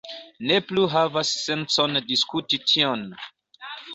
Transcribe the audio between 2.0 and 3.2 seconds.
diskuti tion.